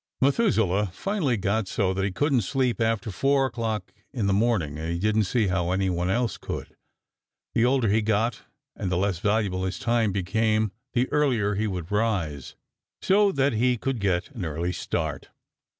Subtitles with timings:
[0.19, 4.91] Methuselah finally got so that he couldn't sleep after 4 o'clock in the morning, and
[4.91, 6.75] he didn't see how anyone else could.
[7.53, 8.41] The older he got
[8.75, 12.55] and the less valuable his time became the earlier he would rise,
[12.99, 15.29] so that he could get an early start.